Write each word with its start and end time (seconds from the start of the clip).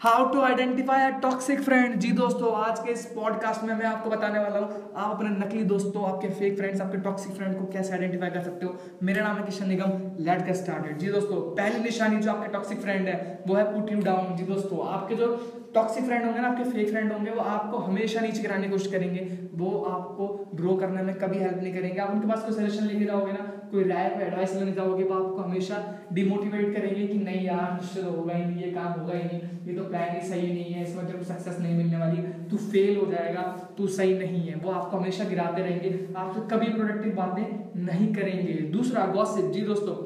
How 0.00 0.26
to 0.32 0.40
identify 0.40 1.00
a 1.02 1.08
toxic 1.20 1.60
friend 1.60 1.94
जी 1.94 2.10
दोस्तों, 2.12 2.52
आज 2.56 2.78
के 2.80 2.92
इस 2.92 3.04
पॉडकास्ट 3.14 3.64
में 3.64 3.74
मैं 3.74 3.86
आपको 3.86 4.10
बताने 4.10 4.38
वाला 4.38 4.58
हूँ, 4.58 4.92
आप 4.96 5.16
अपने 5.16 5.30
नकली 5.30 5.62
दोस्तों, 5.64 6.04
आपके 6.08 6.28
फेक 6.30 6.56
फ्रेंड्स 6.56 6.80
आपके 6.80 6.98
टॉक्सिक 6.98 7.32
फ्रेंड 7.32 7.58
को 7.58 7.64
कैसे 7.72 7.92
आइडेंटिफाई 7.92 8.30
कर 8.30 8.42
सकते 8.42 8.66
हो? 8.66 8.76
मेरा 9.02 9.24
नाम 9.24 9.36
है 9.36 9.44
Kishan 9.44 9.68
Nigam 9.68 9.98
let 10.20 10.44
get 10.44 10.56
started 10.56 10.98
जी 10.98 11.08
दोस्तों, 11.08 11.40
पहली 11.56 11.82
निशानी 11.84 12.16
जो 12.18 12.30
आपके 12.32 12.52
टॉक्सिक 12.52 12.80
फ्रेंड 12.80 13.08
है, 13.08 13.16
वो 13.48 13.54
है 13.54 13.64
पुट 13.74 13.92
यू 13.92 14.00
डाउन 14.02 14.36
जी 14.36 14.44
दोस्तों, 14.44 14.86
आपके 14.88 15.14
जो 15.14 15.34
टॉक्सिक 15.74 16.04
फ्रेंड 16.04 16.24
होंगे 16.24 16.40
ना, 16.40 16.48
आपके 16.48 16.70
फेक 16.70 16.90
फ्रेंड 16.90 17.12
होंगे, 17.12 17.30
वो 17.30 17.40
आपको 17.48 17.78
हमेशा 17.78 18.20
नीचे 18.20 18.42
गिराने 18.42 18.62
की 18.62 18.70
कोशिश 18.70 18.92
करेंगे। 18.92 19.28
वो 19.54 19.70
आपको 19.82 20.26
ग्रो 20.54 20.74
करने 20.76 21.02
में 21.02 21.14
कभी 21.14 21.38
हेल्प 21.38 21.62
नहीं 21.62 21.72
करेंगे। 21.74 22.00
आप 22.00 22.10
उनके 22.10 22.28
पास 22.28 22.42
कोई 22.42 22.54
सजेशन 22.54 22.86
लेके 22.86 23.04
जाओगे 23.04 23.32
ना, 23.32 23.44
कोई 23.70 23.84
राय, 23.84 24.08
कोई 24.10 24.24
एडवाइस 24.24 24.54
लेने 24.54 24.72
जाओगे, 24.72 25.04
वो 25.04 25.14
आपको 25.14 25.42
हमेशा 25.42 25.82
डिमोटिवेट 26.12 26.74
करेंगे 26.76 27.06
कि 27.06 27.18
नहीं 27.18 27.44
यार 27.46 27.67
निश्चित 28.08 28.18
होगा 28.18 28.34
ही 28.34 28.44
नहीं, 28.44 28.64
ये 28.64 28.70
काम 28.72 29.00
होगा 29.00 29.14
ही 29.14 29.24
नहीं। 29.24 29.40
ये 29.66 29.74
तो 29.74 29.84
प्लान 29.84 30.14
ही 30.14 30.28
सही 30.28 30.46
नहीं 30.48 30.72
है, 30.72 30.82
इसमें 30.82 31.06
तेरे 31.06 31.18
को 31.18 31.24
सक्सेस 31.24 31.58
नहीं 31.60 31.76
मिलने 31.76 31.98
वाली, 31.98 32.22
तू 32.50 32.56
फेल 32.56 32.96
हो 32.96 33.06
जाएगा, 33.06 33.42
तू 33.78 33.86
सही 33.86 34.18
नहीं 34.18 34.48
है। 34.48 34.54
वो 34.56 34.70
आपको 34.70 34.96
हमेशा 34.96 35.24
गिराते 35.24 35.62
रहेंगे। 35.62 36.14
आपसे 36.16 36.40
कभी 36.40 36.72
प्रोडक्टिव 36.72 37.14
बातें 37.14 37.82
नहीं 37.84 38.14
करेंगे। 38.14 38.52
दूसरा 38.52 39.06
गॉसिप 39.06 39.50
जी 39.52 39.60
दोस्तों, 39.60 39.96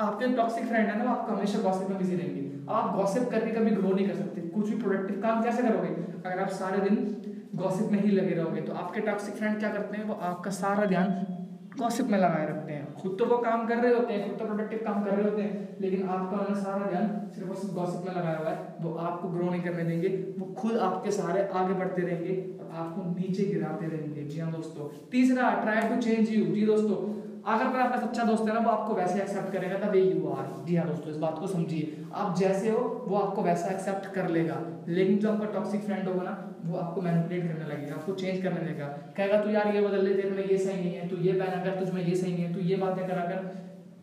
आपके 0.00 0.28
टॉक्सिक 0.28 0.64
फ्रेंड 0.64 0.88
है 0.88 0.98
ना, 0.98 1.04
वो 1.04 1.10
आपको 1.10 1.32
हमेशा 1.32 1.58
गॉसिप 1.58 1.88
में 1.90 1.98
बिज़ी 1.98 2.16
रहेंगे। 2.16 2.40
आप 2.70 2.94
गॉसिप 2.96 3.28
करके 3.30 3.50
कभी 3.50 3.70
ग्रो 3.70 3.92
नहीं 3.92 4.08
कर 4.08 4.14
सकते। 4.14 4.40
कुछ 4.40 4.68
भी 4.70 4.76
प्रोडक्टिव 4.76 5.20
काम 5.20 5.42
कैसे 5.42 5.62
करोगे? 5.62 5.88
अगर 6.26 6.38
आप 6.40 6.48
सारे 6.48 6.80
दिन 6.80 7.16
गॉसिप 7.54 7.92
में 7.92 8.02
ही 8.02 8.10
लगे 8.10 8.34
रहोगे 8.34 8.60
तो 8.60 8.72
आपके 8.72 9.00
टॉक्सिक 9.00 9.34
फ्रेंड 9.34 9.58
क्या 9.58 9.68
करते 9.68 9.96
हैं? 9.96 10.04
वो 10.04 10.14
आपका 10.14 10.50
सारा 10.50 10.84
ध्यान 10.84 11.08
गॉसिप 11.78 12.06
में 12.06 12.18
लगाए 12.18 12.46
रखते 12.46 12.72
हैं। 12.72 12.94
खुद 12.94 13.16
तो 13.18 13.24
वो 13.24 13.36
काम 13.38 13.66
कर 13.68 13.76
रहे 13.76 13.92
होते 13.94 14.12
हैं, 14.12 14.28
खुद 14.28 14.38
तो 14.38 14.44
प्रोडक्टिव 14.44 14.80
काम 14.84 15.04
कर 15.04 15.10
रहे 15.10 15.24
होते 15.24 15.42
हैं, 15.42 15.76
लेकिन 15.80 16.08
आपका 16.08 16.36
अगर 16.36 16.54
सारा 16.54 16.86
ध्यान 16.86 17.08
सिर्फ़ 17.34 17.50
और 17.50 17.56
सिर्फ़ 17.56 17.74
गॉसिप 17.74 18.06
में 18.06 18.14
लगाया 18.14 18.38
हुआ 18.38 18.50
है। 18.50 18.74
वो 18.80 18.94
आपको 18.94 19.28
ग्रो 19.28 19.50
नहीं 19.50 19.62
करने 19.62 19.84
देंगे, 19.84 20.08
वो 20.38 20.46
खुद 20.54 20.76
आपके 20.78 21.10
सहारे 21.10 21.48
आगे 21.54 21.74
बढ़ते 21.74 22.02
रहेंगे 22.02 22.34
और 22.60 22.70
आपको 22.74 23.02
नीचे 23.10 23.44
गिराते 23.44 23.86
रहेंगे। 23.86 24.24
जी 24.24 24.40
हाँ 24.40 24.52
दोस्तों, 24.52 24.88
तीसरा 25.10 25.50
ट्राई 25.62 25.88
टू 25.88 26.00
चेंज 26.02 26.30
यू 26.30 26.44
जी 26.54 26.66
दोस्तों 26.66 26.96
अगर 27.46 27.70
कोई 27.70 27.80
आपका 27.80 28.00
सच्चा 28.00 28.24
दोस्त 28.24 28.48
है 28.48 28.54
ना, 28.54 28.60
वो 28.60 28.70
आपको 28.70 28.94
वैसे 28.94 29.20
एक्सेप्ट 29.20 29.52
करेगा 29.52 29.78
द 29.78 29.90
वे 29.90 30.00
यू 30.00 30.28
आर 30.28 30.64
जी 30.66 30.76
हाँ 30.76 30.86
दोस्तों, 30.88 31.10
इस 31.10 31.16
बात 31.16 31.38
को 31.38 31.46
समझिए। 31.46 32.04
आप 32.14 32.36
जैसे 32.38 32.70
हो, 32.70 32.82
वो 33.08 33.16
आपको 33.18 33.42
वैसा 33.42 33.70
एक्सेप्ट 33.70 34.06
कर 34.14 34.28
लेगा। 34.28 34.58
लेकिन 34.88 35.18
जो 35.18 35.32
आपका 35.32 35.46
टॉक्सिक 35.52 35.80
फ्रेंड 35.80 36.08
होगा 36.08 36.22
ना, 36.22 36.36
वो 36.64 36.78
आपको 36.78 37.00
मैनिपुलेट 37.00 37.42
करने 37.42 37.74
लगेगा, 37.74 37.94
आपको 37.94 38.12
चेंज 38.12 38.42
करने 38.42 38.60
लगेगा। 38.60 38.86
कहेगा, 39.16 39.40
तू 39.42 39.50
यार 39.50 39.74
ये 39.74 39.80
बदल 39.80 40.04
ले 40.04 40.14
तेरे 40.14 40.30
में 40.30 40.44
ये 40.44 40.58
सही 40.58 40.76
नहीं 40.76 40.94
है, 40.94 41.08
तू 41.08 41.16
ये 41.16 41.32
पहना 41.32 41.64
कर 41.64 41.78
तुझमें 41.80 42.04
ये 42.04 42.14
सही 42.14 42.32
नहीं 42.32 42.44
है, 42.44 42.54
तू 42.54 42.60
ये 42.60 42.76
बातें 42.76 43.06
करा 43.08 43.24
कर 43.24 43.50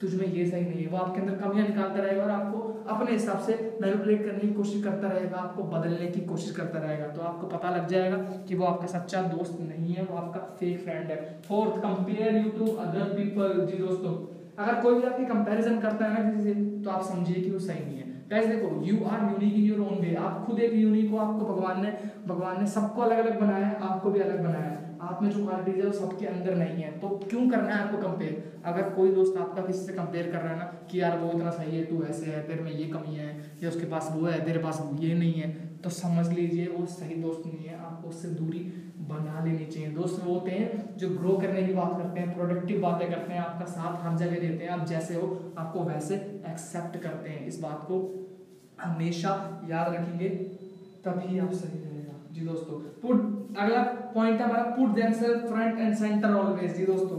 तुझ 0.00 0.14
में 0.14 0.26
ये 0.26 0.44
सही 0.46 0.60
नहीं 0.62 0.82
है। 0.82 0.88
वो 0.88 0.98
आपके 0.98 1.20
अंदर 1.20 1.34
कमियाँ 1.36 1.66
निकालता 1.68 2.02
रहेगा 2.02 2.22
और 2.22 2.30
आपको 2.30 2.58
अपने 2.88 3.12
हिसाब 3.12 3.38
से 3.40 3.54
मैनिपुलेट 3.82 4.24
करने 4.24 4.38
की 4.40 4.52
कोशिश 4.54 4.82
करता 4.84 5.08
रहेगा, 5.08 5.36
आपको 5.38 5.62
बदलने 5.64 6.06
की 6.08 6.20
कोशिश 6.26 6.56
करता 6.56 6.78
रहेगा। 6.78 7.06
तो 7.08 7.22
आपको 7.22 7.46
पता 7.48 7.70
लग 7.70 7.86
जाएगा 7.88 8.16
कि 8.48 8.54
वो 8.54 8.64
आपका 8.66 8.86
सच्चा 8.88 9.22
दोस्त 9.28 9.58
नहीं 9.62 9.94
है, 9.94 10.04
वो 10.04 10.16
आपका 10.16 10.40
फेक 10.60 10.84
फ्रेंड 10.84 11.10
है। 11.10 11.18
Fourth 11.48 11.80
compare 11.82 12.36
you 12.36 12.50
to 12.58 12.72
other 12.76 13.14
people 13.14 13.66
जी 13.66 13.78
दोस्तों, 13.78 14.14
अगर 14.58 14.80
कोई 14.82 14.94
भी 14.94 15.06
आपकी 15.06 15.24
कंपैरिजन 15.26 15.80
करता 15.80 16.06
है 16.06 16.22
ना 16.22 16.30
किसी 16.30 16.44
से 16.44 16.82
तो 16.84 16.90
आप 16.90 17.02
समझिए 17.04 17.42
कि 17.42 17.50
वो 17.50 17.58
सही 17.60 17.84
नहीं 17.84 17.96
है। 17.96 18.08
देखो 18.30 18.68
you 18.84 19.04
are 19.06 19.22
unique 19.22 19.54
in 19.54 19.62
your 19.62 19.80
own 19.82 19.98
way 20.00 20.14
आप 20.16 20.44
खुद 20.46 20.58
एक 20.60 20.74
यूनिक 20.74 21.10
हो, 21.10 21.18
आपको 21.18 21.46
भगवान 21.46 21.82
ने 21.82 21.92
भगवान 22.26 22.60
ने 22.60 22.66
सबको 22.68 23.02
अलग 23.02 23.18
अलग 23.18 23.40
बनाया 23.40 23.66
है, 23.66 23.78
आपको 23.82 24.10
भी 24.10 24.20
अलग 24.20 24.42
बनाया 24.44 24.64
है। 24.64 24.89
आप 25.02 25.22
में 25.22 25.30
जो 25.30 25.44
क्वालिटीज 25.46 25.76
है 25.76 25.86
वो 25.86 25.92
सबके 25.92 26.26
अंदर 26.26 26.54
नहीं 26.54 26.82
है। 26.82 26.90
तो 27.00 27.08
क्यों 27.20 27.48
करना 27.50 27.74
है 27.74 27.82
आपको 27.82 27.98
कंपेयर 27.98 28.60
अगर 28.64 28.88
कोई 28.90 29.12
दोस्त 29.14 29.36
आपका 29.40 29.62
किसी 29.62 29.84
से 29.86 29.92
कंपेयर 29.92 30.30
कर 30.32 30.38
रहा 30.38 30.52
है 30.52 30.58
ना 30.58 30.64
कि 30.90 31.00
यार 31.00 31.18
वो 31.18 31.30
इतना 31.30 31.50
सही 31.50 31.76
है, 31.76 31.84
तू 31.84 32.02
ऐसे 32.04 32.26
है, 32.26 32.42
तेरे 32.46 32.62
में 32.62 32.70
ये 32.72 32.86
कमी 32.86 33.14
है, 33.14 33.28
या 33.62 33.68
उसके 33.68 33.86
पास 33.86 34.08
वो 34.12 34.26
है, 34.26 34.44
तेरे 34.44 34.58
पास 34.58 34.82
ये 35.00 35.14
नहीं 35.14 35.32
है 35.32 35.48
तो 35.78 35.90
समझ 35.90 36.28
लीजिए 36.28 36.66
वो 36.66 36.86
सही 36.88 37.14
दोस्त 37.16 37.46
नहीं 37.46 37.64
है। 37.64 37.78
आपको 37.80 38.08
उससे 38.08 38.28
दूरी 38.30 38.58
बना 39.10 39.44
लेनी 39.44 39.66
चाहिए। 39.66 39.90
दोस्त 39.90 40.24
वो 40.24 40.34
होते 40.34 40.50
हैं 40.50 40.96
जो 40.96 41.08
ग्रो 41.10 41.36
करने 41.36 41.62
की 41.62 41.74
बात 41.74 41.96
करते 41.98 42.20
हैं 42.20 42.34
प्रोडक्टिव 42.34 42.80
बातें 42.80 43.10
करते 43.10 43.32
हैं, 43.32 43.40
आपका 43.40 43.64
साथ 43.66 44.02
हर 44.02 44.16
जगह 44.18 44.40
देते 44.40 44.64
हैं, 44.64 44.70
आप 44.70 44.86
जैसे 44.86 45.14
हो, 45.14 45.54
आपको 45.58 45.84
वैसे 45.84 46.14
एक्सेप्ट 46.50 47.02
करते 47.02 47.30
हैं। 47.30 47.46
इस 47.46 47.60
बात 47.60 47.84
को 47.84 47.96
हमेशा 48.82 49.32
याद 49.70 49.94
रखेंगे, 49.94 50.28
तभी 51.04 51.38
आप 51.38 51.52
सही 51.52 51.78
रहेगा। 51.78 51.99
जी 52.32 52.40
दोस्तों 52.40 52.78
पुट 53.02 53.56
अगला 53.58 53.82
पॉइंट 54.14 54.40
हमारा 54.40 54.62
put 54.76 54.94
themselves 55.12 55.46
front 55.48 55.78
and 55.78 55.94
centre 55.94 56.34
always 56.34 56.76
जी 56.76 56.86
दोस्तों। 56.86 57.18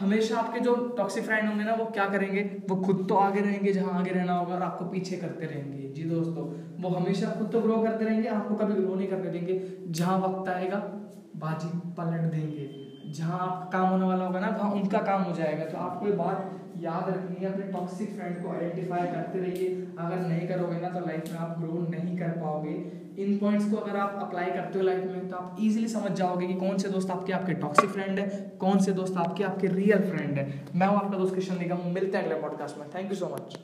हमेशा 0.00 0.36
आपके 0.38 0.60
जो 0.60 0.74
टॉक्सिक 0.96 1.24
फ्रेंड 1.24 1.48
होंगे 1.48 1.64
ना, 1.64 1.74
वो 1.74 1.84
क्या 1.84 2.04
करेंगे? 2.06 2.40
वो 2.70 2.76
खुद 2.76 3.04
तो 3.08 3.14
आगे 3.14 3.40
रहेंगे, 3.40 3.72
जहाँ 3.72 3.92
आगे 3.98 4.10
रहना 4.10 4.32
होगा, 4.32 4.54
और 4.54 4.62
आपको 4.62 4.84
पीछे 4.84 5.16
करते 5.16 5.46
रहेंगे, 5.46 5.88
जी 5.88 6.02
दोस्तों। 6.02 6.44
वो 6.82 6.88
हमेशा 6.88 7.30
खुद 7.30 7.48
तो 7.52 7.60
ग्रो 7.60 7.76
करते 7.82 8.04
रहेंगे, 8.04 8.28
आपको 8.28 8.54
कभी 8.54 8.74
ग्रो 8.74 8.94
नहीं 8.94 9.08
करने 9.08 9.30
देंगे। 9.30 9.60
जहाँ 9.90 10.18
वक्त 10.18 10.48
आएगा, 10.48 10.78
बाजी 11.36 11.68
पलट 11.98 12.30
देंगे। 12.32 12.66
जहाँ 13.08 13.38
आपका 13.40 13.78
काम 13.78 13.88
होने 13.88 14.06
वाला 14.06 14.24
होगा 14.24 14.40
ना, 14.40 14.48
वहाँ 14.50 14.70
उनका 14.72 14.98
काम 15.02 15.22
हो 15.22 15.32
जाएगा। 15.34 15.64
तो 15.64 15.78
आपको 15.78 16.06
ये 16.06 16.12
बात 16.14 16.52
याद 16.78 17.08
रखनी 17.08 17.36
है 17.36 17.52
अपने 17.52 17.66
टॉक्सिक 17.72 18.14
फ्रेंड 18.16 18.42
को 18.42 18.50
आइडेंटिफाई 18.50 19.06
करते 19.06 19.38
रहिए। 19.40 19.68
अगर 19.98 20.16
नहीं 20.18 20.48
करोगे 20.48 20.80
ना 20.80 20.88
तो 20.88 21.00
लाइफ 21.06 21.32
में 21.32 21.38
आप 21.38 21.58
ग्रो 21.60 21.86
नहीं 21.90 22.16
कर 22.18 22.30
पाओगे। 22.40 22.74
इन 23.18 23.36
पॉइंट्स 23.38 23.70
को 23.70 23.76
अगर 23.76 23.96
आप 23.98 24.18
अप्लाई 24.22 24.50
करते 24.50 24.78
हो 24.78 24.84
लाइफ 24.84 25.04
में 25.04 25.28
तो 25.28 25.36
आप 25.36 25.56
इजीली 25.60 25.88
समझ 25.88 26.10
जाओगे 26.12 26.46
कि 26.46 26.54
कौन 26.56 26.78
से 26.78 26.88
दोस्त 26.88 27.10
आपके 27.10 27.32
आपके 27.32 27.54
टॉक्सिक 27.54 27.90
फ्रेंड 27.90 28.18
है, 28.18 28.26
कौन 28.60 28.78
से 28.78 28.92
दोस्त 28.92 29.16
आपके 29.18 29.44
आपके 29.44 29.68
रियल 29.68 30.10
फ्रेंड 30.10 30.38
है। 30.38 30.46
मैं 30.74 30.86
हूँ 30.86 30.96
आपका 30.96 31.18
दोस्त 31.18 31.34
किशन 31.34 31.58
निगम, 31.58 31.88
मिलते 31.94 32.18
हैं 32.18 32.24
अगले 32.24 32.40
पॉडकास्ट 32.42 32.78
में। 32.78 32.88
Thank 32.94 33.10
you 33.10 33.16
so 33.16 33.34
much 33.34 33.58